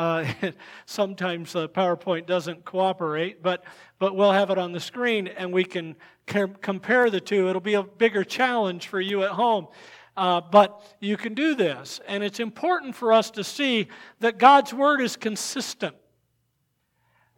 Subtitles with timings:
[0.00, 0.24] Uh,
[0.86, 3.62] sometimes the PowerPoint doesn't cooperate, but,
[3.98, 5.94] but we'll have it on the screen and we can
[6.26, 7.50] com- compare the two.
[7.50, 9.68] It'll be a bigger challenge for you at home.
[10.16, 12.00] Uh, but you can do this.
[12.08, 13.88] And it's important for us to see
[14.20, 15.94] that God's Word is consistent.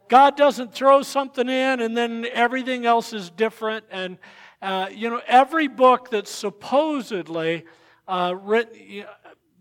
[0.07, 3.83] God doesn't throw something in and then everything else is different.
[3.91, 4.17] And,
[4.61, 7.65] uh, you know, every book that's supposedly
[8.07, 9.05] uh, written,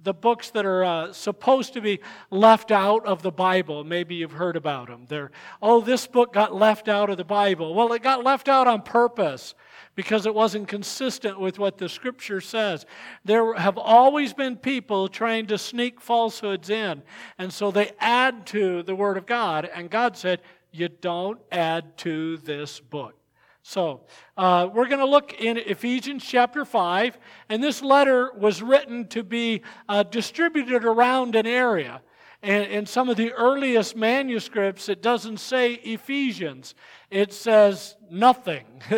[0.02, 2.00] the books that are uh, supposed to be
[2.30, 3.84] left out of the Bible.
[3.84, 5.06] Maybe you've heard about them.
[5.08, 5.30] They're,
[5.60, 7.74] oh, this book got left out of the Bible.
[7.74, 9.54] Well, it got left out on purpose
[9.94, 12.86] because it wasn't consistent with what the Scripture says.
[13.24, 17.02] There have always been people trying to sneak falsehoods in,
[17.38, 19.70] and so they add to the Word of God.
[19.72, 20.40] And God said,
[20.72, 23.14] You don't add to this book.
[23.64, 24.00] So,
[24.36, 27.16] uh, we're going to look in Ephesians chapter 5,
[27.48, 32.02] and this letter was written to be uh, distributed around an area.
[32.42, 36.74] And in some of the earliest manuscripts, it doesn't say Ephesians,
[37.12, 38.64] it says nothing.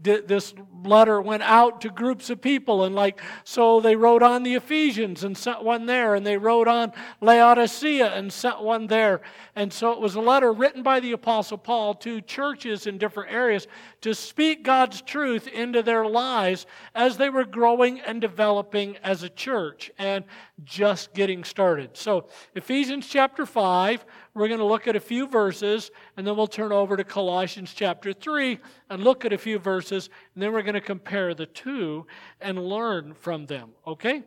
[0.00, 4.54] this letter went out to groups of people, and like, so they wrote on the
[4.54, 9.20] Ephesians and sent one there, and they wrote on Laodicea and sent one there.
[9.54, 13.30] And so it was a letter written by the Apostle Paul to churches in different
[13.30, 13.66] areas
[14.00, 19.28] to speak God's truth into their lives as they were growing and developing as a
[19.28, 20.24] church and
[20.64, 21.90] just getting started.
[21.94, 24.04] So, Ephesians chapter 5,
[24.34, 27.72] we're going to look at a few verses, and then we'll turn over to Colossians
[27.72, 28.58] chapter 3
[28.90, 32.06] and look at a few verses, and then we're going to compare the two
[32.40, 33.70] and learn from them.
[33.86, 34.24] Okay?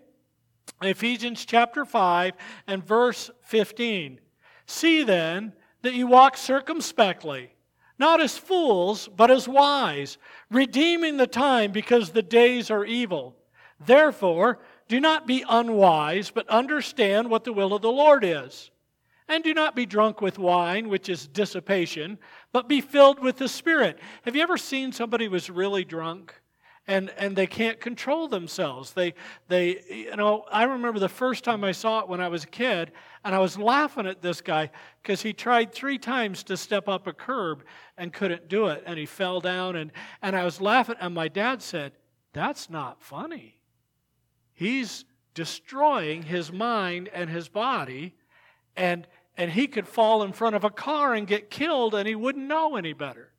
[0.81, 2.33] Ephesians chapter 5
[2.67, 4.21] and verse 15.
[4.65, 7.51] See then that you walk circumspectly,
[7.99, 10.17] not as fools, but as wise,
[10.49, 13.35] redeeming the time because the days are evil.
[13.85, 18.71] Therefore, do not be unwise, but understand what the will of the Lord is.
[19.29, 22.17] And do not be drunk with wine, which is dissipation,
[22.53, 23.99] but be filled with the Spirit.
[24.23, 26.33] Have you ever seen somebody who was really drunk?
[26.89, 28.93] And, and they can't control themselves.
[28.93, 29.13] They,
[29.49, 32.47] they, you know, I remember the first time I saw it when I was a
[32.47, 32.93] kid,
[33.25, 37.05] and I was laughing at this guy because he tried three times to step up
[37.05, 37.65] a curb
[37.97, 39.75] and couldn't do it, and he fell down.
[39.75, 39.91] And,
[40.21, 41.91] and I was laughing, and my dad said,
[42.31, 43.59] That's not funny.
[44.53, 45.03] He's
[45.33, 48.15] destroying his mind and his body,
[48.77, 49.05] and
[49.37, 52.47] and he could fall in front of a car and get killed and he wouldn't
[52.47, 53.31] know any better.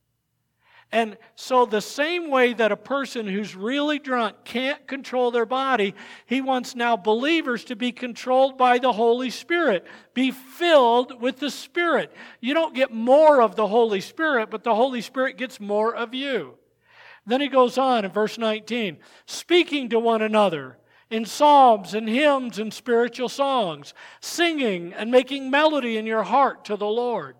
[0.91, 5.95] And so, the same way that a person who's really drunk can't control their body,
[6.25, 9.87] he wants now believers to be controlled by the Holy Spirit.
[10.15, 12.11] Be filled with the Spirit.
[12.41, 16.15] You don't get more of the Holy Spirit, but the Holy Spirit gets more of
[16.15, 16.55] you.
[17.27, 20.79] Then he goes on in verse 19 speaking to one another
[21.11, 26.77] in psalms and hymns and spiritual songs, singing and making melody in your heart to
[26.77, 27.37] the Lord,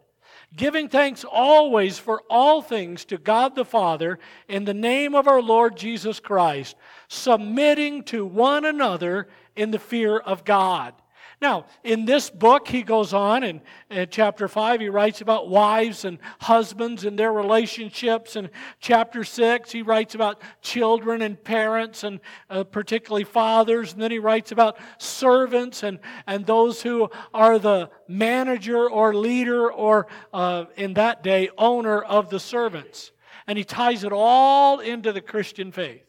[0.57, 4.19] giving thanks always for all things to God the Father
[4.49, 6.77] in the name of our Lord Jesus Christ,
[7.09, 10.95] submitting to one another in the fear of God.
[11.41, 13.61] Now, in this book, he goes on in,
[13.91, 18.35] in, chapter 5, he writes about wives and husbands and their relationships.
[18.35, 18.51] In
[18.81, 22.19] chapter 6, he writes about children and parents and
[22.51, 23.93] uh, particularly fathers.
[23.93, 29.71] And then he writes about servants and, and those who are the manager or leader
[29.71, 33.13] or, uh, in that day, owner of the servants.
[33.47, 36.03] And he ties it all into the Christian faith.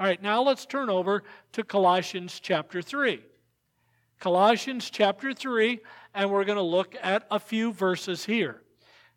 [0.00, 3.22] All right, now let's turn over to Colossians chapter 3.
[4.22, 5.80] Colossians chapter 3,
[6.14, 8.62] and we're going to look at a few verses here.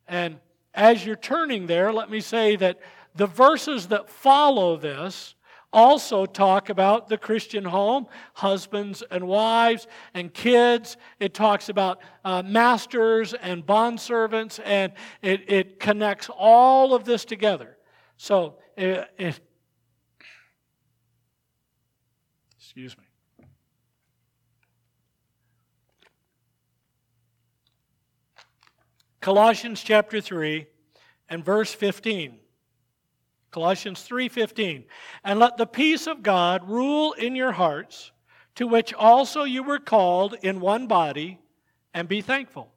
[0.08, 0.40] And
[0.74, 2.80] as you're turning there, let me say that
[3.14, 5.36] the verses that follow this
[5.72, 10.98] also talk about the Christian home, husbands and wives and kids.
[11.20, 17.78] It talks about uh, masters and bondservants, and it, it connects all of this together.
[18.18, 19.40] So, it, it,
[22.58, 23.05] excuse me.
[29.26, 30.68] Colossians chapter 3
[31.30, 32.38] and verse 15.
[33.50, 34.86] Colossians 3:15.
[35.24, 38.12] And let the peace of God rule in your hearts,
[38.54, 41.40] to which also you were called in one body,
[41.92, 42.72] and be thankful.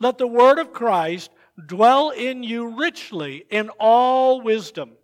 [0.00, 1.30] Let the word of Christ
[1.64, 4.96] dwell in you richly in all wisdom,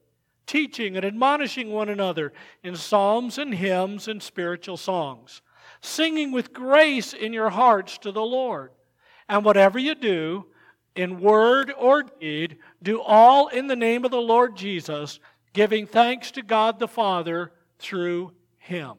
[0.49, 2.33] teaching and admonishing one another
[2.65, 5.43] in psalms and hymns and spiritual songs,
[5.81, 8.73] singing with grace in your hearts to the Lord.
[9.29, 10.47] And whatever you do,
[10.97, 15.21] in word or deed, do all in the name of the Lord Jesus,
[15.53, 18.95] giving thanks to God the Father through him.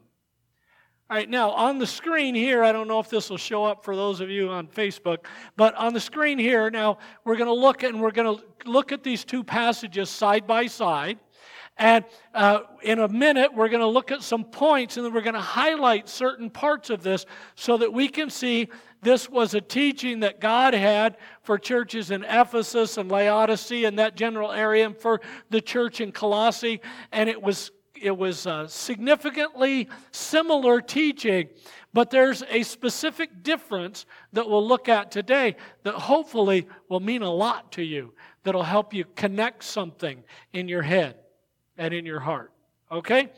[1.10, 3.86] All right, now on the screen here, I don't know if this will show up
[3.86, 5.20] for those of you on Facebook,
[5.56, 8.92] but on the screen here, now we're going to look and we're going to look
[8.92, 11.18] at these two passages side by side.
[11.78, 15.22] And uh, in a minute, we're going to look at some points and then we're
[15.22, 18.68] going to highlight certain parts of this so that we can see
[19.02, 24.16] this was a teaching that God had for churches in Ephesus and Laodicea and that
[24.16, 26.82] general area and for the church in Colossae.
[27.12, 27.72] And it was
[28.02, 31.50] it was a significantly similar teaching,
[31.94, 37.32] but there's a specific difference that we'll look at today that hopefully will mean a
[37.32, 38.14] lot to you,
[38.44, 40.24] that'll help you connect something
[40.54, 41.16] in your head
[41.78, 42.52] and in your heart.
[42.92, 43.30] Okay?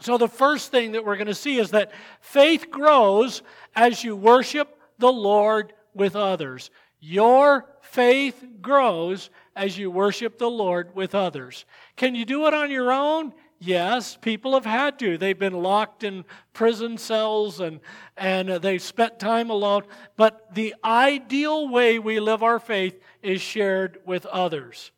[0.00, 3.42] So, the first thing that we're going to see is that faith grows
[3.74, 6.70] as you worship the Lord with others.
[7.00, 11.64] Your faith grows as you worship the Lord with others.
[11.96, 13.32] Can you do it on your own?
[13.58, 15.16] Yes, people have had to.
[15.16, 17.80] They've been locked in prison cells and,
[18.16, 19.84] and they've spent time alone.
[20.16, 24.90] But the ideal way we live our faith is shared with others.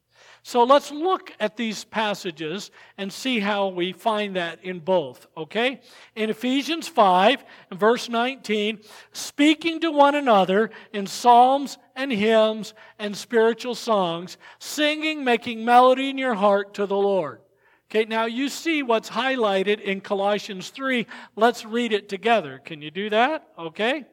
[0.49, 5.83] So let's look at these passages and see how we find that in both, okay?
[6.17, 8.81] In Ephesians 5, verse 19,
[9.13, 16.17] speaking to one another in psalms and hymns and spiritual songs, singing, making melody in
[16.17, 17.43] your heart to the Lord.
[17.91, 21.07] Okay, now you see what's highlighted in Colossians 3.
[21.37, 22.59] Let's read it together.
[22.65, 23.47] Can you do that?
[23.59, 24.07] Okay.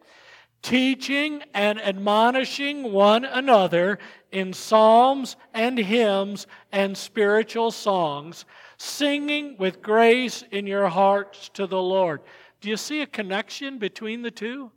[0.66, 4.00] Teaching and admonishing one another
[4.32, 8.44] in psalms and hymns and spiritual songs,
[8.76, 12.20] singing with grace in your hearts to the Lord.
[12.60, 14.72] Do you see a connection between the two?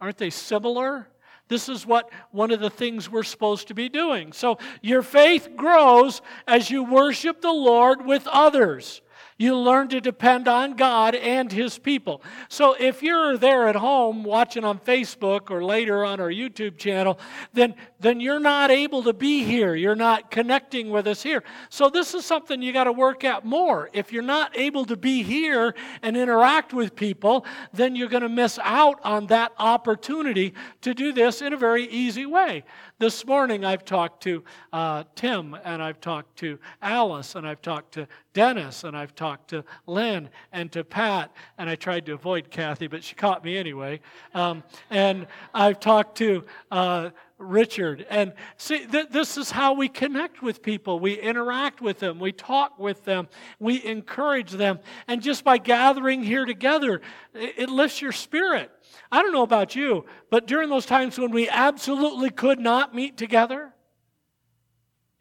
[0.00, 1.08] Aren't they similar?
[1.48, 4.32] This is what one of the things we're supposed to be doing.
[4.32, 9.02] So your faith grows as you worship the Lord with others.
[9.38, 12.22] You learn to depend on God and His people.
[12.48, 17.20] So if you're there at home watching on Facebook or later on our YouTube channel,
[17.52, 19.74] then, then you're not able to be here.
[19.74, 21.42] You're not connecting with us here.
[21.68, 23.90] So this is something you got to work at more.
[23.92, 28.28] If you're not able to be here and interact with people, then you're going to
[28.28, 32.62] miss out on that opportunity to do this in a very easy way.
[33.00, 37.94] This morning I've talked to uh, Tim and I've talked to Alice and I've talked
[37.94, 42.50] to Dennis and I've talked to Lynn and to Pat and I tried to avoid
[42.50, 44.00] Kathy, but she caught me anyway.
[44.34, 48.04] Um, and I've talked to uh, Richard.
[48.10, 50.98] And see, th- this is how we connect with people.
[50.98, 54.80] We interact with them, we talk with them, we encourage them.
[55.06, 57.00] And just by gathering here together,
[57.34, 58.70] it, it lifts your spirit.
[59.10, 63.16] I don't know about you, but during those times when we absolutely could not meet
[63.16, 63.72] together,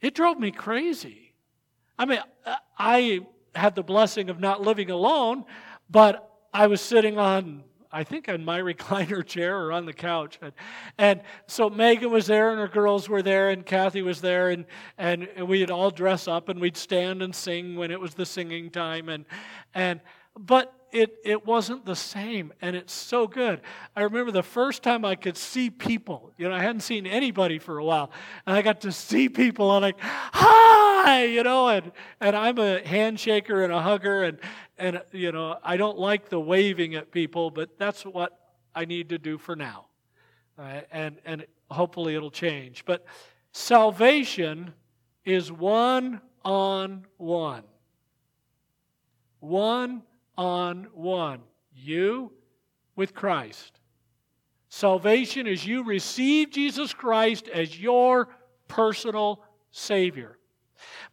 [0.02, 1.34] it drove me crazy.
[1.98, 3.22] I mean, uh, I
[3.56, 5.46] had the blessing of not living alone,
[5.90, 10.40] but I was sitting on, I think, on my recliner chair or on the couch.
[10.42, 10.54] And,
[10.98, 14.66] and so Megan was there, and her girls were there, and Kathy was there, and,
[14.98, 18.70] and we'd all dress up and we'd stand and sing when it was the singing
[18.70, 19.10] time.
[19.10, 19.26] And,
[19.74, 20.02] and,
[20.38, 23.62] but it, it wasn't the same, and it's so good.
[23.96, 26.32] I remember the first time I could see people.
[26.38, 28.12] You know, I hadn't seen anybody for a while,
[28.46, 31.92] and I got to see people, and like, hi, you know, and
[32.22, 34.40] and I'm a handshaker and a hugger, and
[34.78, 38.38] and you know, I don't like the waving at people, but that's what
[38.76, 39.86] I need to do for now,
[40.92, 42.86] and and hopefully it'll change.
[42.86, 43.06] But
[43.52, 44.74] salvation
[45.26, 47.64] is one on one.
[49.40, 50.04] One
[50.38, 51.42] on one.
[51.74, 52.32] You
[52.96, 53.80] with Christ.
[54.70, 58.30] Salvation is you receive Jesus Christ as your
[58.68, 60.38] personal Savior.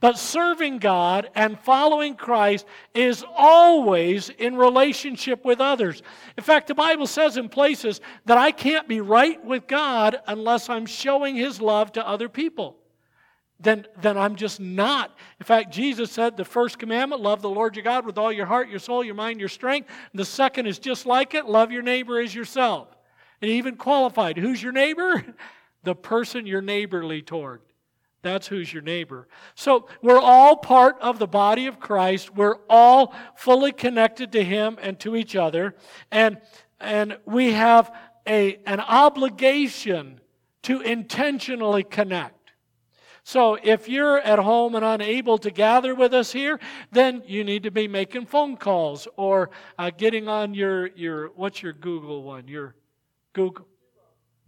[0.01, 6.03] But serving God and following Christ is always in relationship with others.
[6.37, 10.69] In fact, the Bible says in places that I can't be right with God unless
[10.69, 12.77] I'm showing His love to other people
[13.65, 15.17] then, then I'm just not.
[15.41, 18.47] In fact, Jesus said the first commandment, love the Lord your God with all your
[18.47, 19.91] heart, your soul, your mind, your strength.
[20.13, 22.89] The second is just like it, love your neighbor as yourself.
[23.41, 24.37] And even qualified.
[24.37, 25.25] Who's your neighbor?
[25.85, 27.61] The person you're neighborly toward.
[28.25, 29.29] That's who's your neighbor.
[29.55, 32.35] So we're all part of the body of Christ.
[32.35, 35.77] We're all fully connected to Him and to each other.
[36.11, 36.39] And,
[36.81, 37.95] and we have
[38.27, 40.21] a, an obligation
[40.63, 42.53] to intentionally connect.
[43.23, 46.61] So if you're at home and unable to gather with us here,
[46.93, 51.63] then you need to be making phone calls or uh, getting on your, your, what's
[51.63, 52.49] your Google one?
[52.49, 52.75] Your
[53.33, 53.67] Google.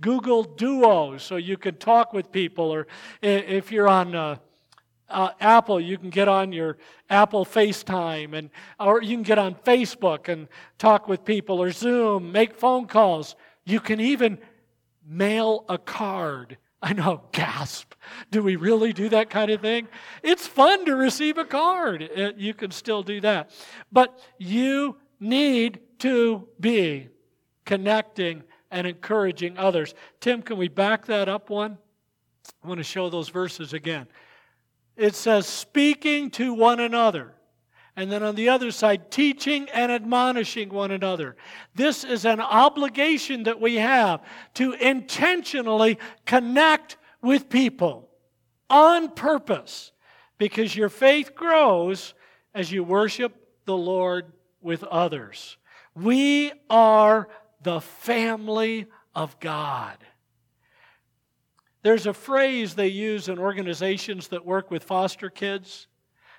[0.01, 2.87] Google Duo so you can talk with people, or
[3.23, 4.37] if you're on uh,
[5.09, 6.77] uh, Apple, you can get on your
[7.09, 10.49] Apple FaceTime, and or you can get on Facebook and
[10.79, 13.37] talk with people, or Zoom, make phone calls.
[13.65, 14.39] You can even
[15.07, 16.59] mail a card.
[16.83, 17.95] I know, gasp.
[18.31, 19.89] Do we really do that kind of thing?
[20.23, 22.09] It's fun to receive a card.
[22.17, 23.51] Uh, you can still do that.
[23.91, 27.09] But you need to be
[27.65, 29.95] connecting and encouraging others.
[30.21, 31.79] Tim, can we back that up one?
[32.63, 34.07] I want to show those verses again.
[34.97, 37.35] It says, speaking to one another.
[37.97, 41.37] And then on the other side, teaching and admonishing one another.
[41.75, 44.23] This is an obligation that we have
[44.55, 48.11] to intentionally connect with people
[48.69, 49.93] on purpose
[50.37, 52.13] because your faith grows
[52.55, 55.57] as you worship the Lord with others.
[55.95, 57.29] We are
[57.67, 59.97] the family of God.
[61.83, 65.89] There's a phrase they use in organizations that work with foster kids.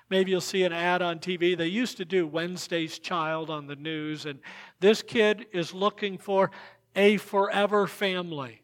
[0.08, 1.54] Maybe you'll see an ad on TV.
[1.54, 4.38] They used to do Wednesday's Child on the news, and
[4.80, 6.50] this kid is looking for
[6.96, 8.62] a forever family,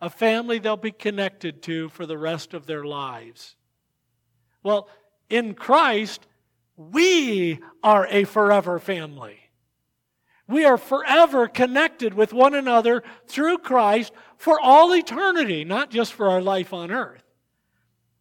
[0.00, 3.56] a family they'll be connected to for the rest of their lives.
[4.62, 4.88] Well,
[5.28, 6.26] in Christ,
[6.78, 9.45] we are a forever family.
[10.48, 16.28] We are forever connected with one another through Christ for all eternity, not just for
[16.28, 17.22] our life on earth.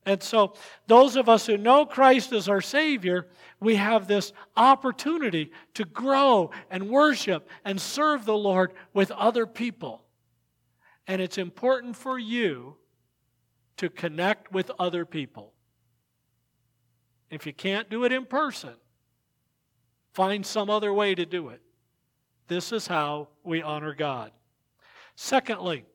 [0.07, 0.53] And so,
[0.85, 3.27] those of us who know Christ as our Savior,
[3.59, 10.03] we have this opportunity to grow and worship and serve the Lord with other people.
[11.07, 12.75] And it's important for you
[13.77, 15.53] to connect with other people.
[17.29, 18.75] If you can't do it in person,
[20.13, 21.61] find some other way to do it.
[22.47, 24.31] This is how we honor God.
[25.15, 25.85] Secondly,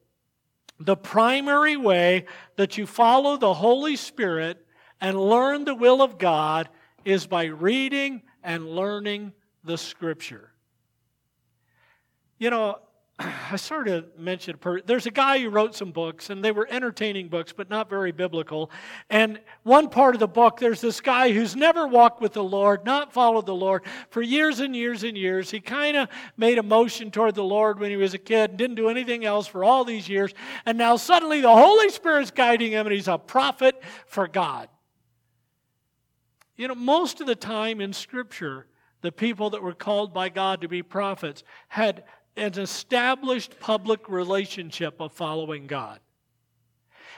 [0.79, 2.25] the primary way
[2.57, 4.65] that you follow the Holy Spirit
[5.01, 6.69] and learn the will of God
[7.05, 10.51] is by reading and learning the Scripture.
[12.39, 12.79] You know,
[13.23, 17.29] I sort of mentioned there's a guy who wrote some books, and they were entertaining
[17.29, 18.71] books, but not very biblical.
[19.11, 22.87] And one part of the book, there's this guy who's never walked with the Lord,
[22.87, 25.51] not followed the Lord for years and years and years.
[25.51, 26.09] He kind of
[26.39, 29.27] made a motion toward the Lord when he was a kid, and didn't do anything
[29.27, 30.33] else for all these years.
[30.65, 34.71] And now suddenly the Holy Spirit's guiding him, and he's a prophet for God.
[36.57, 38.67] You know, most of the time in Scripture,
[39.03, 42.05] the people that were called by God to be prophets had
[42.37, 46.01] an established public relationship of following God.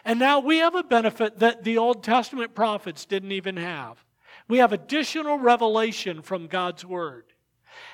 [0.04, 4.04] And now we have a benefit that the Old Testament prophets didn't even have.
[4.49, 7.25] We have additional revelation from God's Word.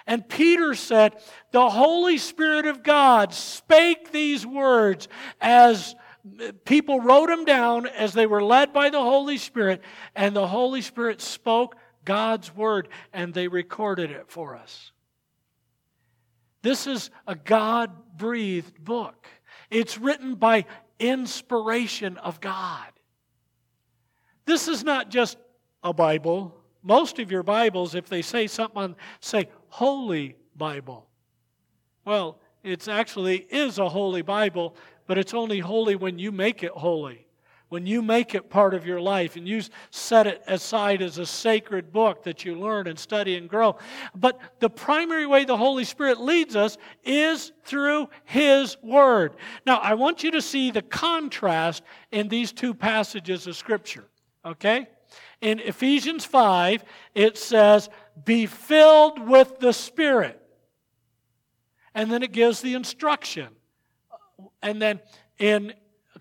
[0.07, 1.17] And Peter said,
[1.53, 5.09] The Holy Spirit of God spake these words
[5.41, 5.95] as
[6.65, 9.83] people wrote them down as they were led by the Holy Spirit,
[10.15, 14.93] and the Holy Spirit spoke God's Word, and they recorded it for us.
[16.69, 19.27] This is a God breathed book.
[19.71, 20.67] It's written by
[20.99, 22.89] inspiration of God.
[24.45, 25.39] This is not just
[25.83, 26.55] a Bible.
[26.83, 31.09] Most of your Bibles, if they say something say Holy Bible.
[32.05, 36.73] Well, it actually is a holy Bible, but it's only holy when you make it
[36.73, 37.28] holy
[37.69, 39.61] when you make it part of your life and you
[39.91, 43.77] set it aside as a sacred book that you learn and study and grow.
[44.15, 49.37] But the primary way the Holy Spirit leads us is through His Word.
[49.67, 54.09] Now, I want you to see the contrast in these two passages of Scripture,
[54.45, 54.89] okay?
[55.41, 56.85] In Ephesians 5,
[57.15, 57.91] it says,
[58.25, 60.43] Be filled with the Spirit.
[61.95, 63.49] And then it gives the instruction.
[64.63, 65.01] And then
[65.39, 65.75] in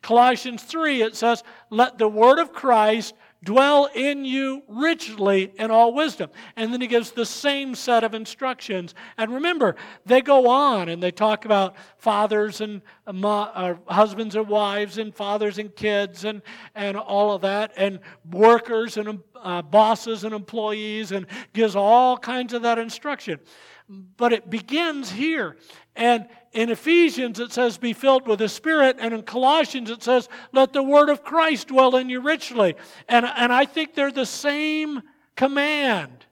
[0.07, 5.93] Colossians 3, it says, Let the word of Christ dwell in you richly in all
[5.93, 6.29] wisdom.
[6.55, 8.95] And then he gives the same set of instructions.
[9.17, 14.97] And remember, they go on and they talk about fathers and uh, husbands and wives
[14.97, 16.41] and fathers and kids and,
[16.73, 17.99] and all of that, and
[18.31, 23.41] workers and uh, bosses and employees, and gives all kinds of that instruction.
[23.89, 25.57] But it begins here.
[25.97, 28.97] And in Ephesians, it says, be filled with the Spirit.
[28.99, 32.73] And in Colossians, it says, let the word of Christ dwell in you richly.
[33.07, 35.03] And, and I think they're the same
[35.35, 36.25] command.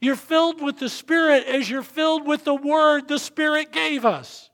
[0.00, 4.50] You're filled with the Spirit as you're filled with the word the Spirit gave us.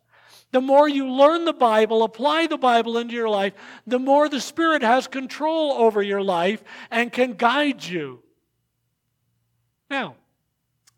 [0.51, 3.53] The more you learn the Bible, apply the Bible into your life,
[3.87, 8.23] the more the Spirit has control over your life and can guide you.
[9.91, 10.17] Now,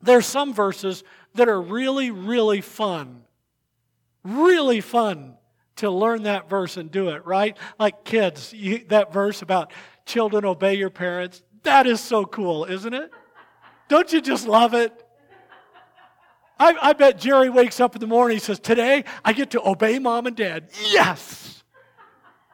[0.01, 1.03] there's some verses
[1.35, 3.23] that are really, really fun.
[4.25, 5.37] Really fun
[5.77, 7.57] to learn that verse and do it, right?
[7.79, 9.73] Like kids, you, that verse about
[10.07, 11.43] children obey your parents.
[11.63, 13.11] That is so cool, isn't it?
[13.89, 14.93] Don't you just love it?
[16.59, 19.69] I, I bet Jerry wakes up in the morning and says, Today I get to
[19.69, 20.69] obey mom and dad.
[20.91, 21.65] Yes!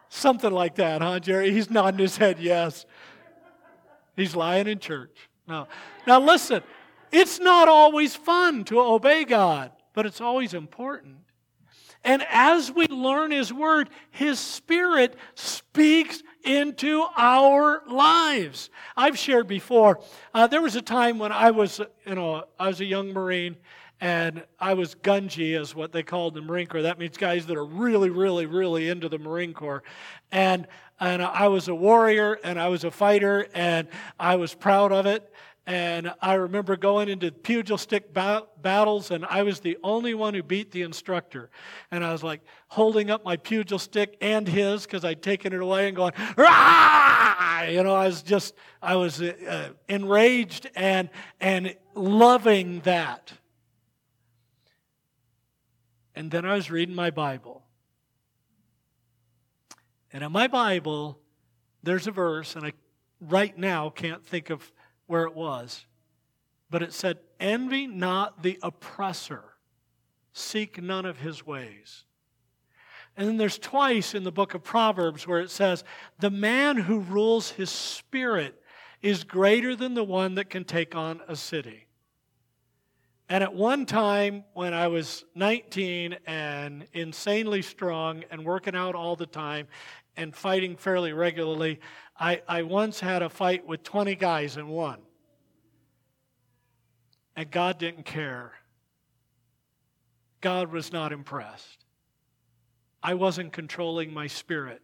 [0.09, 1.53] Something like that, huh, Jerry?
[1.53, 2.87] He's nodding his head, yes.
[4.17, 5.29] He's lying in church.
[5.47, 5.69] No.
[6.07, 6.63] Now listen,
[7.13, 11.17] it's not always fun to obey God, but it's always important.
[12.05, 18.71] And as we learn His Word, His Spirit speaks into our lives.
[18.97, 20.01] I've shared before,
[20.33, 23.57] uh, there was a time when I was, you know, I was a young Marine
[24.01, 26.83] and I was gungy, is what they called the Marine Corps.
[26.83, 29.83] That means guys that are really, really, really into the Marine Corps.
[30.31, 30.69] And,
[31.01, 33.89] and I was a warrior and I was a fighter and
[34.19, 35.33] I was proud of it.
[35.69, 40.33] And I remember going into pugil stick ba- battles, and I was the only one
[40.33, 41.51] who beat the instructor.
[41.91, 45.61] And I was like holding up my pugil stick and his because I'd taken it
[45.61, 47.65] away and going, Rah!
[47.69, 53.31] you know, I was just, I was uh, enraged and, and loving that.
[56.15, 57.63] And then I was reading my Bible.
[60.15, 61.19] And in my Bible,
[61.83, 62.73] there's a verse, and I
[63.21, 64.73] right now can't think of
[65.09, 65.85] where it was,
[66.71, 69.43] but it said, Envy not the oppressor,
[70.33, 72.05] seek none of his ways.
[73.17, 75.83] And then there's twice in the book of Proverbs where it says,
[76.21, 78.63] The man who rules his spirit
[79.03, 81.89] is greater than the one that can take on a city.
[83.29, 89.17] And at one time, when I was 19 and insanely strong and working out all
[89.17, 89.67] the time
[90.19, 91.81] and fighting fairly regularly,
[92.19, 94.99] I, I once had a fight with 20 guys and won.
[97.37, 98.53] And God didn't care.
[100.41, 101.85] God was not impressed.
[103.01, 104.83] I wasn't controlling my spirit.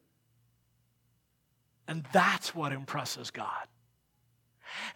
[1.89, 3.67] And that's what impresses God.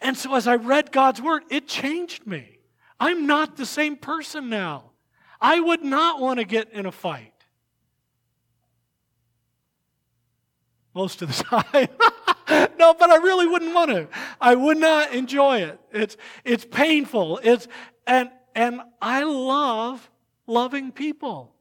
[0.00, 2.60] And so as I read God's word, it changed me.
[3.00, 4.92] I'm not the same person now.
[5.40, 7.32] I would not want to get in a fight.
[10.98, 11.88] Most of the time.
[12.76, 14.08] no, but I really wouldn't want to.
[14.40, 15.78] I would not enjoy it.
[15.92, 17.38] It's, it's painful.
[17.44, 17.68] It's,
[18.04, 20.10] and, and I love
[20.48, 21.54] loving people.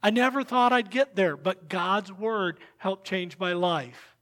[0.00, 4.14] I never thought I'd get there, but God's Word helped change my life.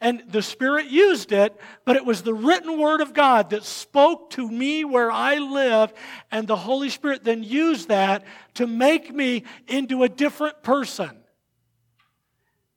[0.00, 4.30] And the Spirit used it, but it was the written Word of God that spoke
[4.30, 5.92] to me where I live,
[6.30, 11.18] and the Holy Spirit then used that to make me into a different person.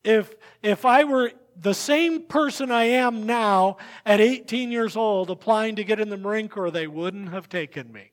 [0.03, 5.75] If, if I were the same person I am now at 18 years old applying
[5.75, 8.12] to get in the Marine Corps, they wouldn't have taken me.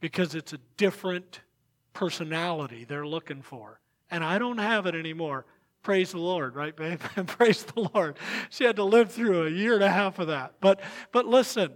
[0.00, 1.40] Because it's a different
[1.94, 3.80] personality they're looking for.
[4.10, 5.46] And I don't have it anymore.
[5.82, 7.00] Praise the Lord, right, babe?
[7.26, 8.18] Praise the Lord.
[8.50, 10.54] She had to live through a year and a half of that.
[10.60, 10.80] But,
[11.12, 11.72] but listen,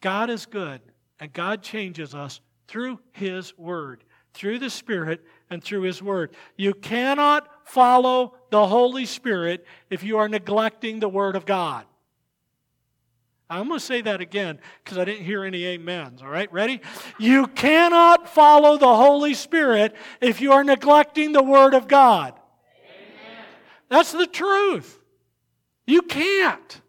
[0.00, 0.80] God is good,
[1.18, 6.34] and God changes us through His Word, through the Spirit, and through His Word.
[6.56, 11.86] You cannot follow the Holy Spirit if you are neglecting the Word of God.
[13.48, 16.22] I'm going to say that again because I didn't hear any amens.
[16.22, 16.80] All right, ready?
[17.18, 22.34] You cannot follow the Holy Spirit if you are neglecting the Word of God.
[22.34, 23.44] Amen.
[23.88, 24.98] That's the truth.
[25.86, 26.80] You can't.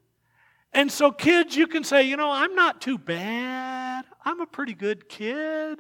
[0.73, 4.05] And so, kids, you can say, you know, I'm not too bad.
[4.23, 5.79] I'm a pretty good kid.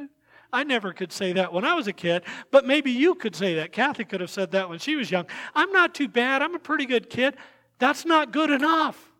[0.55, 3.55] I never could say that when I was a kid, but maybe you could say
[3.55, 3.73] that.
[3.73, 5.25] Kathy could have said that when she was young.
[5.53, 6.41] I'm not too bad.
[6.41, 7.35] I'm a pretty good kid.
[7.77, 9.11] That's not good enough.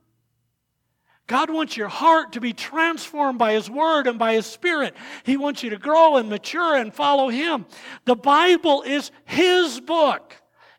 [1.27, 4.95] God wants your heart to be transformed by His Word and by His Spirit.
[5.23, 7.65] He wants you to grow and mature and follow Him.
[8.05, 10.35] The Bible is His book,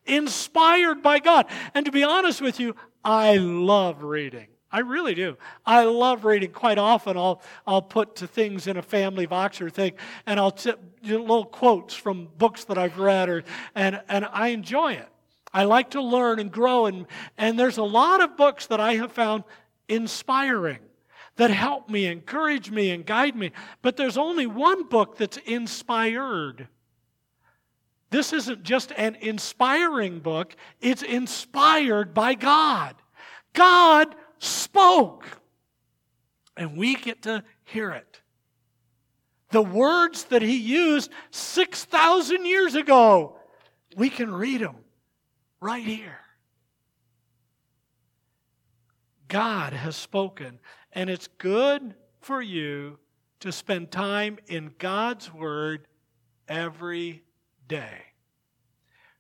[0.07, 1.51] inspired by God.
[1.75, 4.47] And to be honest with you, I love reading.
[4.77, 5.39] I really do.
[5.65, 6.51] I love reading.
[6.51, 9.95] Quite often, I'll, I'll put to things in a family Voxer thing,
[10.27, 13.43] and I'll t- little quotes from books that I've read, or,
[13.75, 15.09] and, and I enjoy it.
[15.51, 17.07] I like to learn and grow, and,
[17.39, 19.45] and there's a lot of books that I have found
[19.89, 20.81] inspiring
[21.37, 23.53] that help me, encourage me, and guide me.
[23.81, 26.69] But there's only one book that's inspired.
[28.11, 32.97] This isn't just an inspiring book, it's inspired by God.
[33.55, 35.27] God spoke.
[36.57, 38.21] And we get to hear it.
[39.51, 43.37] The words that he used 6,000 years ago,
[43.97, 44.77] we can read them
[45.61, 46.19] right here.
[49.29, 50.59] God has spoken,
[50.93, 52.99] and it's good for you
[53.41, 55.87] to spend time in God's Word
[56.49, 57.23] every
[57.69, 58.03] day.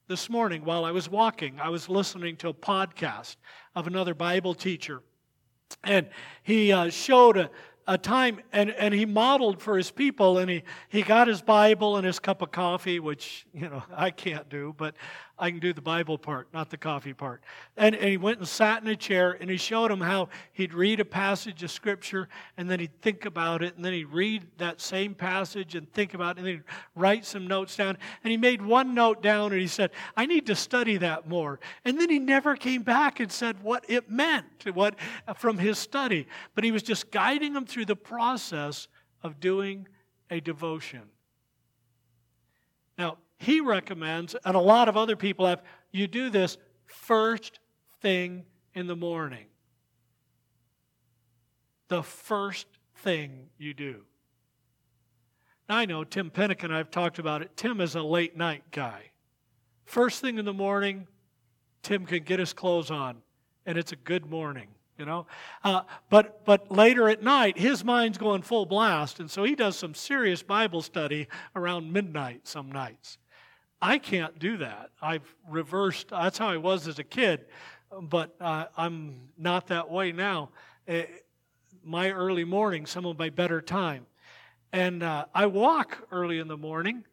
[0.09, 1.59] This morning while I was walking.
[1.61, 3.37] I was listening to a podcast
[3.75, 5.03] of another Bible teacher.
[5.83, 6.09] And
[6.43, 7.51] he uh, showed a,
[7.89, 11.97] a time and, and he modeled for his people and he, he got his bible
[11.97, 14.97] and his cup of coffee which you know i can't do but
[15.39, 17.43] i can do the bible part not the coffee part.
[17.77, 20.73] And, and he went and sat in a chair and he showed him how he'd
[20.73, 24.47] read a passage of scripture and then he'd think about it and then he'd read
[24.59, 27.99] that same passage and think about it and then write some notes down.
[28.25, 31.61] And he made one note down and he said i need to study that more.
[31.85, 34.97] And then he never came back and said what it meant what
[35.37, 36.27] from his study.
[36.55, 38.89] But he was just guiding him through the process
[39.23, 39.89] of doing
[40.31, 41.03] a devotion.
[42.99, 47.59] Now, he recommends, and a lot of other people have, you do this first
[48.01, 48.45] thing
[48.75, 49.47] in the morning.
[51.89, 54.03] The first thing you do.
[55.69, 57.57] Now, I know Tim Pennick and I have talked about it.
[57.57, 59.11] Tim is a late night guy.
[59.85, 61.07] First thing in the morning,
[61.83, 63.19] Tim can get his clothes on,
[63.67, 64.69] and it's a good morning
[64.99, 65.27] you know
[65.65, 69.77] uh, but but later at night his mind's going full blast and so he does
[69.77, 73.19] some serious bible study around midnight some nights
[73.81, 77.47] i can't do that i've reversed that's how i was as a kid
[78.03, 80.51] but uh, i'm not that way now
[80.89, 81.03] uh,
[81.85, 84.07] my early morning some of my better time
[84.73, 87.05] and uh, i walk early in the morning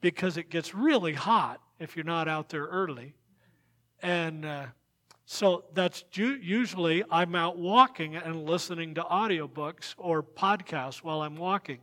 [0.00, 3.14] because it gets really hot if you're not out there early
[4.02, 4.66] and uh,
[5.32, 11.78] so that's usually I'm out walking and listening to audiobooks or podcasts while I'm walking.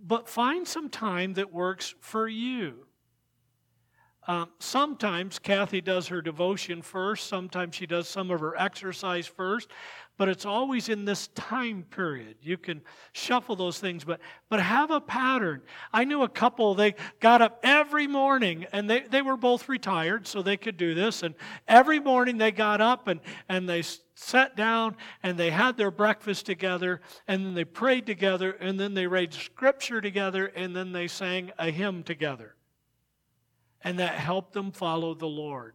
[0.00, 2.85] But find some time that works for you.
[4.28, 9.70] Um, sometimes Kathy does her devotion first, sometimes she does some of her exercise first,
[10.18, 12.36] but it's always in this time period.
[12.42, 12.80] You can
[13.12, 15.62] shuffle those things, but, but have a pattern.
[15.92, 20.26] I knew a couple, they got up every morning, and they, they were both retired,
[20.26, 21.22] so they could do this.
[21.22, 21.36] And
[21.68, 23.84] every morning they got up and, and they
[24.16, 28.94] sat down and they had their breakfast together, and then they prayed together, and then
[28.94, 32.55] they read scripture together, and then they sang a hymn together.
[33.86, 35.74] And that helped them follow the Lord.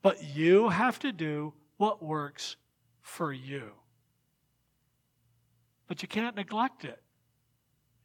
[0.00, 2.56] But you have to do what works
[3.02, 3.72] for you.
[5.88, 6.98] But you can't neglect it.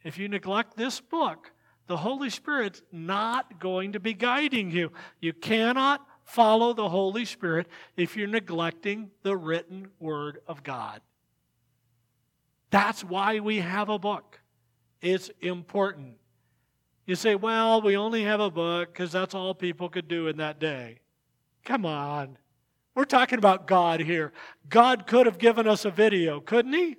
[0.04, 1.54] If you neglect this book,
[1.88, 4.92] the Holy Spirit's not going to be guiding you.
[5.22, 11.00] You cannot follow the Holy Spirit if you're neglecting the written Word of God.
[12.72, 14.42] That's why we have a book.
[15.02, 16.18] It's important.
[17.06, 20.38] You say, well, we only have a book because that's all people could do in
[20.38, 21.00] that day.
[21.64, 22.38] Come on.
[22.96, 24.32] We're talking about God here.
[24.70, 26.96] God could have given us a video, couldn't He?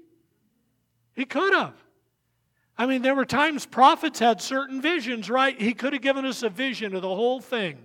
[1.14, 1.75] He could have.
[2.79, 5.59] I mean, there were times prophets had certain visions, right?
[5.59, 7.79] He could have given us a vision of the whole thing.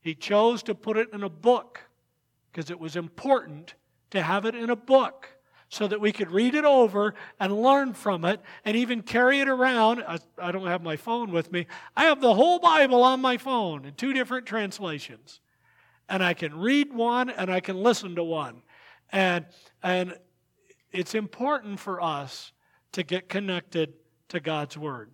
[0.00, 1.80] He chose to put it in a book
[2.50, 3.74] because it was important
[4.10, 5.28] to have it in a book
[5.68, 9.48] so that we could read it over and learn from it and even carry it
[9.48, 10.02] around.
[10.06, 11.66] I, I, don't have my phone with me.
[11.96, 15.40] I have the whole Bible on my phone in two different translations
[16.08, 18.62] and I can read one and I can listen to one.
[19.10, 19.46] And,
[19.82, 20.18] and
[20.90, 22.52] it's important for us
[22.92, 23.94] to get connected
[24.28, 25.10] to God's Word.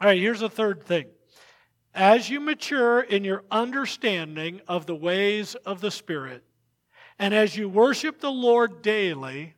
[0.00, 1.06] All right, here's the third thing.
[1.94, 6.44] As you mature in your understanding of the ways of the Spirit,
[7.18, 9.54] and as you worship the Lord daily,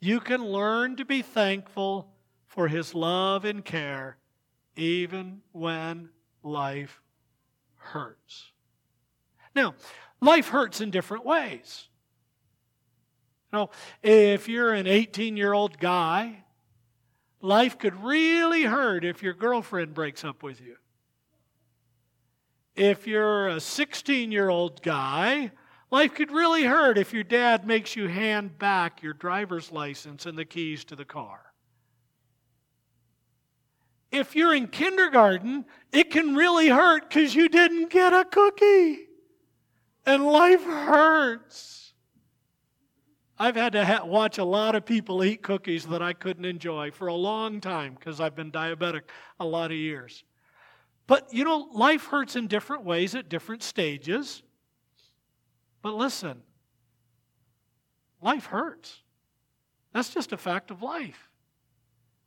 [0.00, 2.08] you can learn to be thankful
[2.46, 4.18] for His love and care,
[4.76, 6.10] even when
[6.42, 7.00] life
[7.76, 8.52] hurts.
[9.54, 9.74] Now,
[10.20, 11.88] life hurts in different ways.
[13.52, 13.70] You know,
[14.02, 16.44] if you're an 18 year old guy,
[17.40, 20.76] life could really hurt if your girlfriend breaks up with you.
[22.74, 25.52] If you're a 16 year old guy,
[25.92, 30.36] life could really hurt if your dad makes you hand back your driver's license and
[30.36, 31.52] the keys to the car.
[34.10, 39.06] If you're in kindergarten, it can really hurt because you didn't get a cookie
[40.06, 41.92] and life hurts.
[43.38, 46.90] I've had to ha- watch a lot of people eat cookies that I couldn't enjoy
[46.90, 49.02] for a long time because I've been diabetic
[49.40, 50.24] a lot of years.
[51.06, 54.42] But you know, life hurts in different ways at different stages.
[55.82, 56.42] But listen,
[58.20, 59.00] life hurts.
[59.92, 61.28] That's just a fact of life.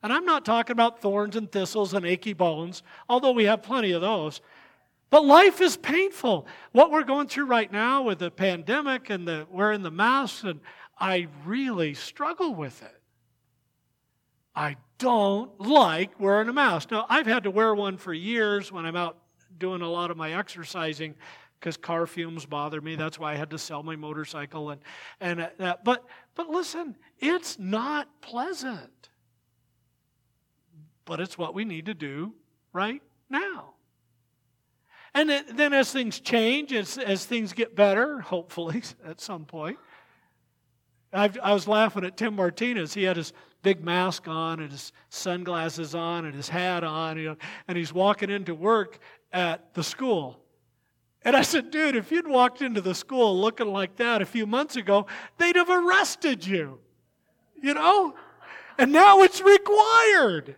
[0.03, 3.91] And I'm not talking about thorns and thistles and achy bones, although we have plenty
[3.91, 4.41] of those.
[5.09, 6.45] But life is painful.
[6.73, 10.59] What we're going through right now with the pandemic and the wearing the masks, and
[10.99, 13.01] I really struggle with it.
[14.55, 16.91] I don't like wearing a mask.
[16.91, 19.17] Now, I've had to wear one for years when I'm out
[19.57, 21.15] doing a lot of my exercising
[21.65, 22.95] because car fumes bother me.
[22.95, 24.81] That's why I had to sell my motorcycle and
[25.19, 25.83] and uh, that.
[25.83, 29.09] But but listen, it's not pleasant.
[31.05, 32.33] But it's what we need to do
[32.71, 33.01] right
[33.31, 33.73] now.
[35.15, 39.79] And then as things change, as, as things get better, hopefully at some point,
[41.13, 42.93] I've, i was laughing at Tim Martinez.
[42.93, 47.29] He had his big mask on and his sunglasses on and his hat on, you
[47.29, 48.99] know, and he's walking into work
[49.31, 50.44] at the school.
[51.25, 54.45] And I said, dude, if you'd walked into the school looking like that a few
[54.45, 55.07] months ago,
[55.39, 56.79] they'd have arrested you.
[57.61, 58.13] You know?
[58.77, 60.55] And now it's required.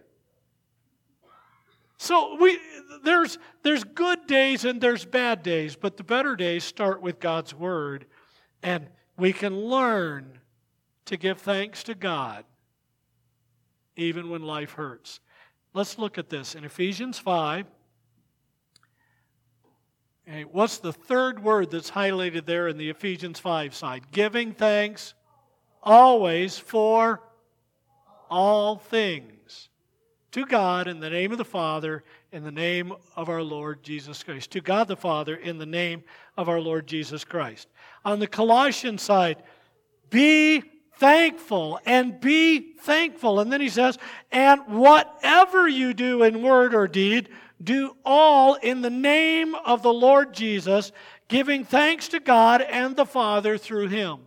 [1.98, 2.60] So we
[3.04, 7.54] there's there's good days and there's bad days, but the better days start with God's
[7.54, 8.06] word
[8.62, 10.40] and we can learn
[11.06, 12.44] to give thanks to God
[13.96, 15.22] even when life hurts.
[15.74, 17.66] Let's look at this in Ephesians 5.
[20.30, 24.12] Okay, what's the third word that's highlighted there in the Ephesians 5 side?
[24.12, 25.14] Giving thanks
[25.82, 27.22] always for
[28.30, 29.70] all things
[30.32, 34.22] to God in the name of the Father, in the name of our Lord Jesus
[34.22, 34.52] Christ.
[34.52, 36.04] To God the Father, in the name
[36.36, 37.70] of our Lord Jesus Christ.
[38.04, 39.42] On the Colossian side,
[40.10, 40.62] be
[40.96, 43.40] thankful and be thankful.
[43.40, 43.98] And then he says,
[44.30, 47.30] and whatever you do in word or deed,
[47.64, 50.92] do all in the name of the Lord Jesus,
[51.28, 54.20] giving thanks to God and the Father through him.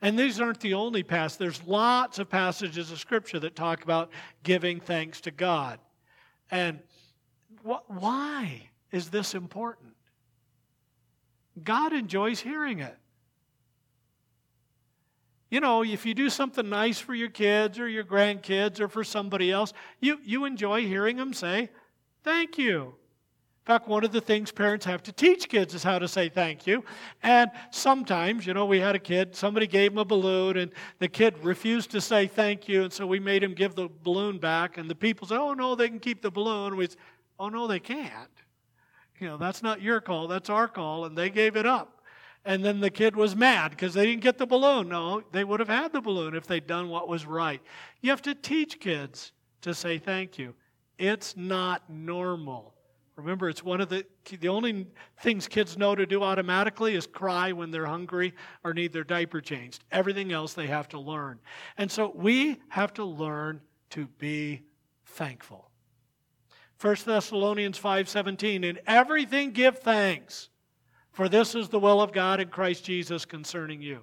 [0.00, 1.38] And these aren't the only passages.
[1.38, 4.10] There's lots of passages of Scripture that talk about
[4.42, 5.80] giving thanks to God.
[6.50, 6.80] And
[7.64, 9.94] wh- why is this important?
[11.62, 12.96] God enjoys hearing it.
[15.50, 19.02] You know, if you do something nice for your kids or your grandkids or for
[19.02, 21.70] somebody else, you, you enjoy hearing them say,
[22.22, 22.94] Thank you.
[23.68, 26.30] In fact, one of the things parents have to teach kids is how to say
[26.30, 26.82] thank you.
[27.22, 31.08] And sometimes, you know, we had a kid, somebody gave him a balloon, and the
[31.08, 34.78] kid refused to say thank you, and so we made him give the balloon back.
[34.78, 36.76] And the people said, Oh, no, they can keep the balloon.
[36.76, 36.96] We said,
[37.38, 38.30] Oh, no, they can't.
[39.18, 41.04] You know, that's not your call, that's our call.
[41.04, 41.97] And they gave it up.
[42.44, 44.88] And then the kid was mad because they didn't get the balloon.
[44.88, 47.60] No, they would have had the balloon if they'd done what was right.
[48.00, 50.54] You have to teach kids to say thank you.
[50.98, 52.74] It's not normal.
[53.16, 54.06] Remember, it's one of the
[54.40, 54.86] the only
[55.20, 59.40] things kids know to do automatically is cry when they're hungry or need their diaper
[59.40, 59.82] changed.
[59.90, 61.40] Everything else they have to learn.
[61.78, 64.62] And so we have to learn to be
[65.04, 65.70] thankful.
[66.80, 70.48] 1 Thessalonians 5:17 in everything give thanks
[71.18, 74.02] for this is the will of God in Christ Jesus concerning you.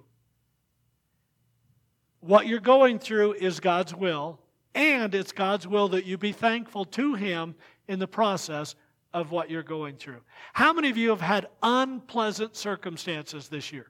[2.20, 4.42] What you're going through is God's will,
[4.74, 7.56] and it's God's will that you be thankful to Him
[7.88, 8.76] in the process
[9.14, 10.20] of what you're going through.
[10.52, 13.90] How many of you have had unpleasant circumstances this year?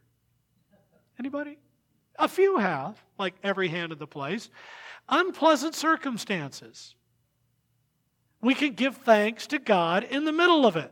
[1.18, 1.58] Anybody?
[2.20, 4.52] A few have, like every hand in the place.
[5.10, 6.94] Unpleasant circumstances.
[8.40, 10.92] We can give thanks to God in the middle of it.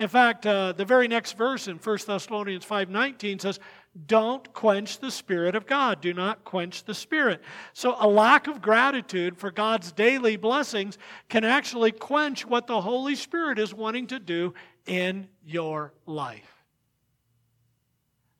[0.00, 3.60] In fact, uh, the very next verse in 1 Thessalonians 5:19 says,
[4.06, 6.00] "Don't quench the spirit of God.
[6.00, 7.42] Do not quench the spirit."
[7.74, 10.96] So a lack of gratitude for God's daily blessings
[11.28, 14.54] can actually quench what the Holy Spirit is wanting to do
[14.86, 16.64] in your life.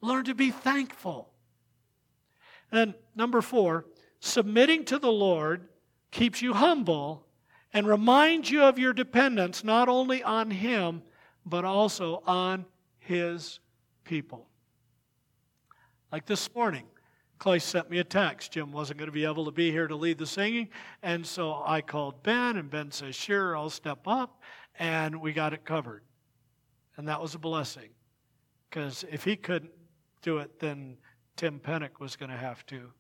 [0.01, 1.31] Learn to be thankful.
[2.73, 3.85] And number 4,
[4.19, 5.69] submitting to the Lord
[6.11, 7.27] keeps you humble
[7.71, 11.03] and reminds you of your dependence not only on him
[11.47, 12.65] but also on
[12.99, 13.61] his
[14.05, 14.49] people.
[16.13, 16.85] Like this morning,
[17.39, 18.53] Clay sent me a text.
[18.53, 20.69] Jim wasn't going to be able to be here to lead the singing,
[21.03, 24.43] and so I called Ben, and Ben says, Sure, I'll step up,
[24.79, 26.03] and we got it covered.
[26.97, 27.91] And that was a blessing,
[28.69, 29.73] because if he couldn't
[30.21, 30.99] do it, then
[31.37, 32.93] Tim Pennick was going to have to.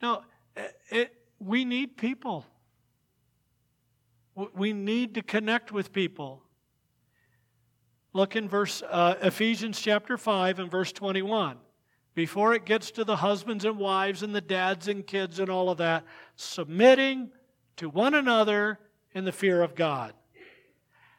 [0.00, 0.22] No,
[0.90, 2.44] it, we need people.
[4.34, 6.42] We need to connect with people.
[8.12, 11.58] Look in verse uh, Ephesians chapter 5 and verse 21.
[12.14, 15.68] Before it gets to the husbands and wives and the dads and kids and all
[15.68, 16.04] of that,
[16.36, 17.30] submitting
[17.76, 18.78] to one another
[19.14, 20.14] in the fear of God.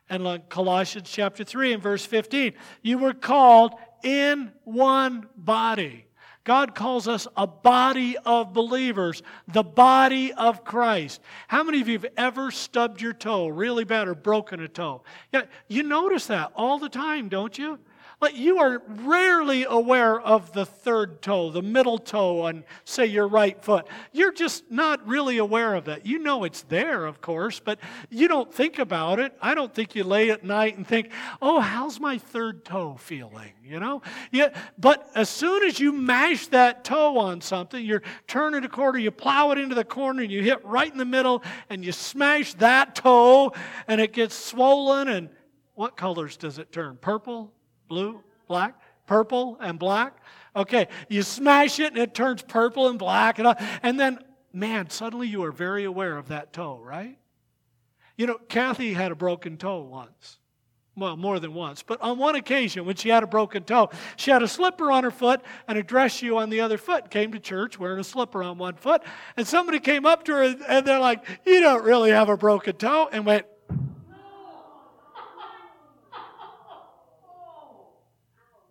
[0.10, 3.74] And like Colossians chapter 3 and verse 15, you were called
[4.04, 6.06] in one body.
[6.46, 11.20] God calls us a body of believers, the body of Christ.
[11.48, 15.02] How many of you have ever stubbed your toe really bad or broken a toe?
[15.34, 17.80] Yeah, you notice that all the time, don't you?
[18.22, 23.28] Like you are rarely aware of the third toe, the middle toe on, say, your
[23.28, 23.88] right foot.
[24.14, 26.06] You're just not really aware of it.
[26.06, 29.36] You know it's there, of course, but you don't think about it.
[29.42, 33.52] I don't think you lay at night and think, oh, how's my third toe feeling?
[33.64, 34.02] You know?
[34.32, 39.00] Yeah, but as soon as you mash that toe on something, you're turning a corner,
[39.00, 41.92] you plow it into the corner, and you hit right in the middle, and you
[41.92, 43.52] smash that toe,
[43.88, 45.30] and it gets swollen, and
[45.74, 46.98] what colors does it turn?
[47.02, 47.52] Purple?
[47.88, 50.18] Blue, black, purple, and black.
[50.56, 54.20] Okay, you smash it and it turns purple and black, and, and then,
[54.54, 57.18] man, suddenly you are very aware of that toe, right?
[58.18, 60.40] You know, Kathy had a broken toe once.
[60.98, 61.84] Well, more than once.
[61.84, 65.04] But on one occasion, when she had a broken toe, she had a slipper on
[65.04, 67.10] her foot and a dress shoe on the other foot.
[67.10, 69.04] Came to church wearing a slipper on one foot.
[69.36, 72.78] And somebody came up to her and they're like, You don't really have a broken
[72.78, 73.10] toe.
[73.12, 73.46] And went,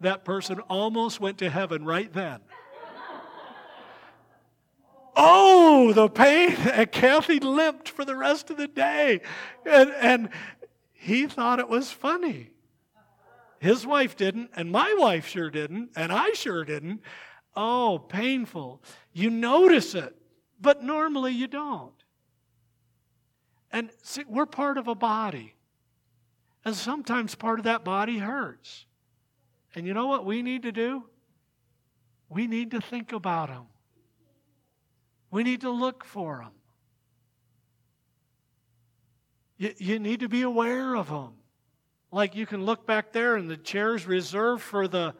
[0.04, 2.40] that person almost went to heaven right then.
[5.16, 6.56] Oh, the pain.
[6.74, 9.20] And Kathy limped for the rest of the day.
[9.64, 10.28] And, and
[10.92, 12.50] he thought it was funny.
[13.60, 17.00] His wife didn't, and my wife sure didn't, and I sure didn't.
[17.56, 18.82] Oh, painful.
[19.12, 20.14] You notice it,
[20.60, 21.94] but normally you don't.
[23.70, 25.54] And see, we're part of a body.
[26.64, 28.86] And sometimes part of that body hurts.
[29.74, 31.04] And you know what we need to do?
[32.28, 33.66] We need to think about them.
[35.30, 36.52] We need to look for them.
[39.56, 41.32] You, you need to be aware of them.
[42.12, 45.14] Like you can look back there and the chairs reserved for the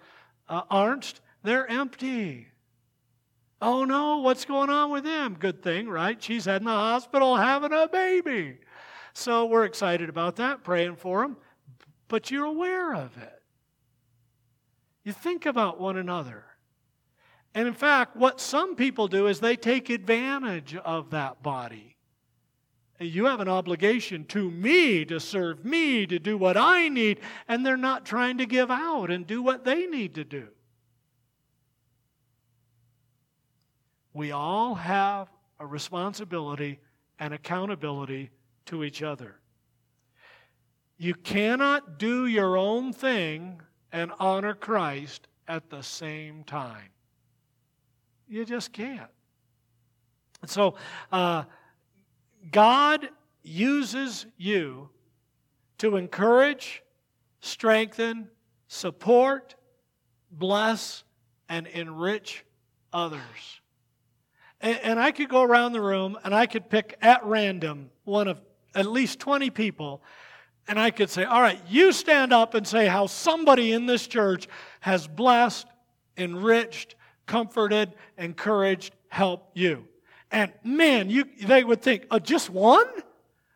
[0.48, 2.48] uh, Arnst, they're empty.
[3.60, 5.36] Oh no, what's going on with them?
[5.38, 6.22] Good thing, right?
[6.22, 8.58] She's in the hospital having a baby.
[9.14, 11.36] So we're excited about that, praying for them.
[12.08, 13.42] But you're aware of it.
[15.04, 16.44] You think about one another.
[17.54, 21.96] And in fact, what some people do is they take advantage of that body.
[22.98, 27.64] You have an obligation to me to serve me, to do what I need, and
[27.64, 30.48] they're not trying to give out and do what they need to do.
[34.12, 36.78] We all have a responsibility
[37.18, 38.30] and accountability
[38.66, 39.36] to each other.
[40.96, 43.60] You cannot do your own thing
[43.94, 46.90] and honor Christ at the same time.
[48.28, 49.10] You just can't.
[50.46, 50.74] So,
[51.12, 51.44] uh,
[52.50, 53.08] God
[53.44, 54.90] uses you
[55.78, 56.82] to encourage,
[57.40, 58.28] strengthen,
[58.66, 59.54] support,
[60.28, 61.04] bless,
[61.48, 62.44] and enrich
[62.92, 63.20] others.
[64.60, 68.26] And, and, I could go around the room and I could pick at random one
[68.26, 68.40] of
[68.74, 70.02] at least 20 people
[70.66, 74.06] and I could say, all right, you stand up and say how somebody in this
[74.06, 74.48] church
[74.80, 75.66] has blessed,
[76.16, 76.94] enriched,
[77.26, 79.86] comforted, encouraged, helped you.
[80.30, 82.86] And man, you, they would think, oh, just one?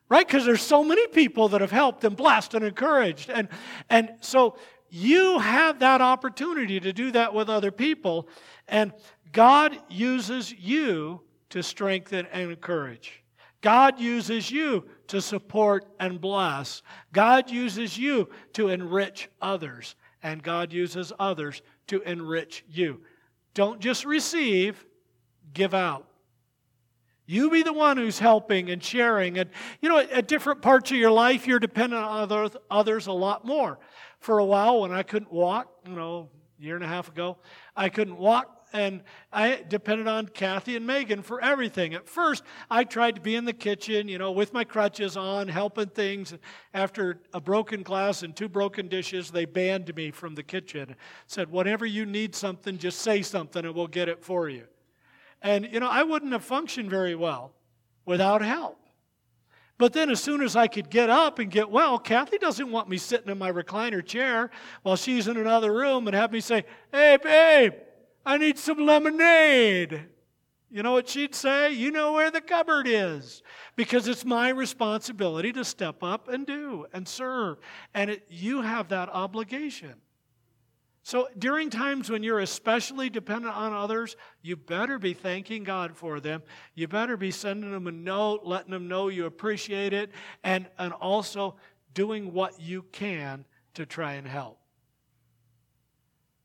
[0.08, 0.26] Right?
[0.26, 3.30] Because there's so many people that have helped and blessed and encouraged.
[3.30, 3.48] And,
[3.90, 4.56] and so
[4.90, 8.28] you have that opportunity to do that with other people.
[8.68, 8.92] And
[9.32, 13.22] God uses you to strengthen and encourage.
[13.60, 16.82] God uses you to support and bless.
[17.12, 19.96] God uses you to enrich others.
[20.22, 23.02] And God uses others to enrich you.
[23.54, 24.84] Don't just receive,
[25.52, 26.06] give out.
[27.26, 29.38] You be the one who's helping and sharing.
[29.38, 29.50] And,
[29.82, 33.78] you know, at different parts of your life, you're dependent on others a lot more.
[34.18, 37.36] For a while, when I couldn't walk, you know, a year and a half ago,
[37.76, 39.02] I couldn't walk and
[39.32, 41.94] I depended on Kathy and Megan for everything.
[41.94, 45.48] At first, I tried to be in the kitchen, you know, with my crutches on,
[45.48, 46.34] helping things.
[46.74, 50.96] After a broken glass and two broken dishes, they banned me from the kitchen.
[51.26, 54.64] Said, whenever you need something, just say something and we'll get it for you.
[55.42, 57.52] And, you know, I wouldn't have functioned very well
[58.04, 58.78] without help.
[59.78, 62.88] But then, as soon as I could get up and get well, Kathy doesn't want
[62.88, 64.50] me sitting in my recliner chair
[64.82, 67.74] while she's in another room and have me say, Hey, babe,
[68.24, 70.06] I need some lemonade.
[70.70, 71.72] You know what she'd say?
[71.72, 73.42] You know where the cupboard is.
[73.74, 77.58] Because it's my responsibility to step up and do and serve.
[77.94, 79.94] And it, you have that obligation.
[81.02, 86.20] So during times when you're especially dependent on others, you better be thanking God for
[86.20, 86.42] them.
[86.74, 90.10] You better be sending them a note, letting them know you appreciate it,
[90.44, 91.56] and, and also
[91.94, 94.58] doing what you can to try and help.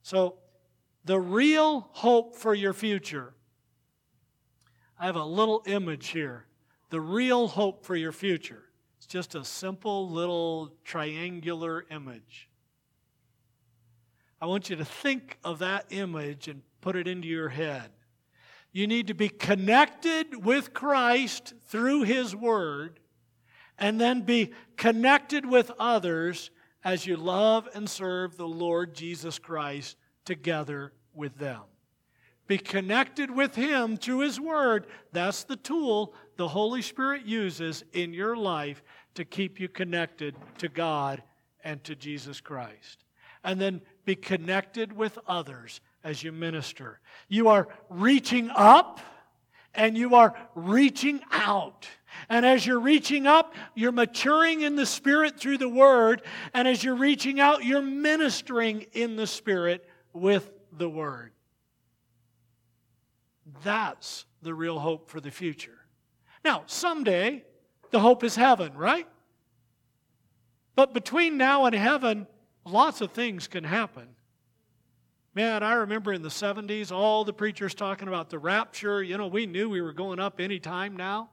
[0.02, 0.36] So
[1.06, 3.34] the real hope for your future.
[4.98, 6.46] I have a little image here.
[6.90, 8.64] The real hope for your future.
[8.98, 12.50] It's just a simple little triangular image.
[14.40, 17.92] I want you to think of that image and put it into your head.
[18.72, 23.00] You need to be connected with Christ through His Word
[23.78, 26.50] and then be connected with others
[26.84, 31.62] as you love and serve the Lord Jesus Christ together with them.
[32.48, 34.88] Be connected with Him through His Word.
[35.12, 38.84] That's the tool the Holy Spirit uses in your life
[39.16, 41.24] to keep you connected to God
[41.64, 43.06] and to Jesus Christ.
[43.44, 47.00] And then be connected with others as you minister.
[47.30, 49.00] You are reaching up
[49.74, 51.88] and you are reaching out.
[52.30, 56.22] And as you're reaching up, you're maturing in the Spirit through the Word.
[56.54, 61.32] And as you're reaching out, you're ministering in the Spirit with the Word.
[63.64, 65.78] That's the real hope for the future.
[66.46, 67.44] Now, someday,
[67.92, 69.08] the hope is heaven, right?
[70.76, 72.28] But between now and heaven,
[72.66, 74.08] lots of things can happen.
[75.36, 79.02] Man, I remember in the 70s, all the preachers talking about the rapture.
[79.02, 81.30] You know, we knew we were going up any time now.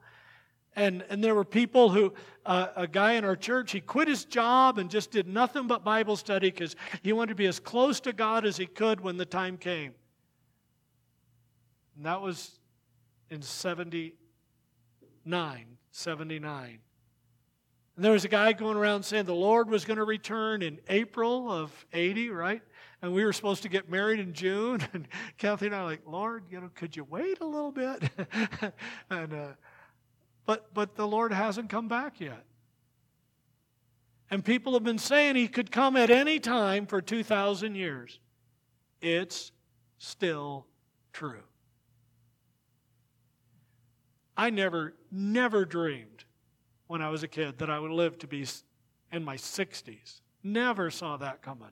[0.80, 2.14] And, and there were people who,
[2.46, 5.84] uh, a guy in our church, he quit his job and just did nothing but
[5.84, 9.18] Bible study because he wanted to be as close to God as he could when
[9.18, 9.92] the time came.
[11.96, 12.58] And that was
[13.28, 16.78] in 79, 79.
[17.96, 20.78] And there was a guy going around saying the Lord was going to return in
[20.88, 22.62] April of 80, right?
[23.02, 24.86] and we were supposed to get married in June.
[24.92, 25.08] And
[25.38, 28.02] Kathy and I were like, Lord, you know, could you wait a little bit?
[29.10, 29.48] and uh,
[30.46, 32.44] but but the Lord hasn't come back yet.
[34.30, 38.20] And people have been saying he could come at any time for 2,000 years.
[39.00, 39.50] It's
[39.98, 40.66] still
[41.12, 41.42] true.
[44.36, 46.24] I never, never dreamed
[46.86, 48.46] when I was a kid that I would live to be
[49.12, 50.22] in my 60s.
[50.42, 51.68] Never saw that coming.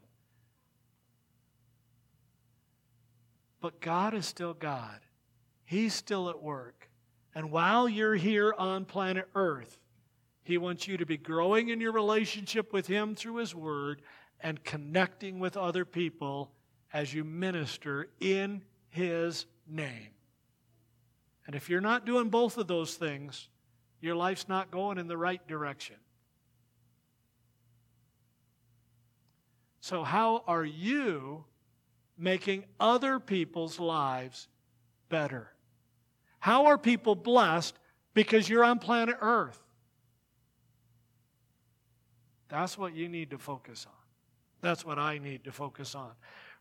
[3.61, 5.01] But God is still God.
[5.65, 6.78] He's still at work.
[7.39, 9.79] And while you're here on planet Earth,
[10.43, 14.03] He wants you to be growing in your relationship with Him through His Word
[14.41, 16.51] and connecting with other people
[16.93, 20.09] as you minister in His name.
[21.47, 23.49] And if you're not doing both of those things,
[24.01, 25.95] your life's not going in the right direction.
[29.79, 31.45] So, how are you
[32.19, 34.49] making other people's lives
[35.09, 35.53] better?
[36.39, 37.79] How are people blessed
[38.15, 39.61] because you're on planet Earth?
[42.49, 43.93] That's what you need to focus on.
[44.61, 46.11] That's what I need to focus on.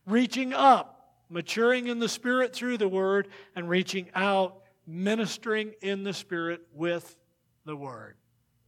[0.06, 6.12] Reaching up, maturing in the Spirit through the Word, and reaching out, ministering in the
[6.12, 7.16] Spirit with
[7.64, 8.16] the Word.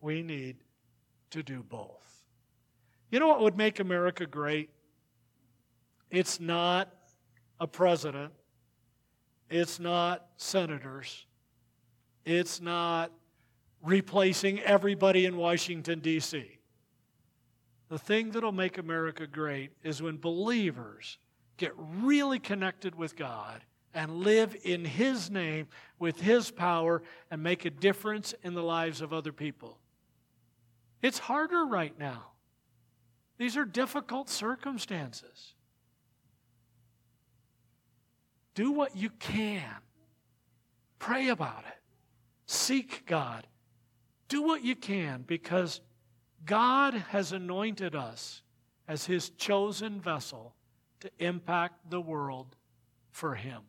[0.00, 0.56] We need
[1.30, 1.96] to do both.
[3.10, 4.70] You know what would make America great?
[6.10, 6.92] It's not
[7.60, 8.32] a president.
[9.50, 11.26] It's not senators.
[12.24, 13.10] It's not
[13.82, 16.58] replacing everybody in Washington, D.C.
[17.88, 21.18] The thing that'll make America great is when believers
[21.56, 25.66] get really connected with God and live in His name
[25.98, 29.78] with His power and make a difference in the lives of other people.
[31.02, 32.26] It's harder right now.
[33.38, 35.54] These are difficult circumstances.
[38.54, 39.64] Do what you can.
[40.98, 41.78] Pray about it.
[42.46, 43.46] Seek God.
[44.28, 45.80] Do what you can because
[46.44, 48.42] God has anointed us
[48.88, 50.54] as His chosen vessel
[51.00, 52.56] to impact the world
[53.10, 53.62] for Him.